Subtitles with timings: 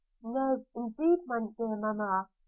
[0.23, 2.27] 'No, indeed, my dear mamma!'